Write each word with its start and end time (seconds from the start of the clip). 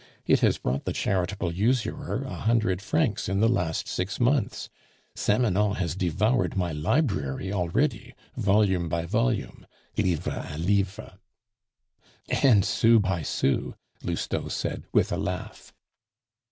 It 0.25 0.39
has 0.39 0.57
brought 0.57 0.85
the 0.85 0.93
charitable 0.93 1.51
usurer 1.53 2.23
a 2.23 2.33
hundred 2.33 2.81
francs 2.81 3.29
in 3.29 3.39
the 3.39 3.47
last 3.47 3.87
six 3.87 4.19
months. 4.19 4.67
Samanon 5.15 5.75
has 5.75 5.93
devoured 5.95 6.57
my 6.57 6.71
library 6.71 7.53
already, 7.53 8.15
volume 8.35 8.89
by 8.89 9.05
volume" 9.05 9.67
(livre 9.95 10.47
a 10.49 10.57
livre). 10.57 11.19
"And 12.41 12.65
sou 12.65 12.97
by 12.97 13.21
sou," 13.21 13.75
Lousteau 14.01 14.47
said 14.47 14.85
with 14.91 15.11
a 15.11 15.17
laugh. 15.17 15.71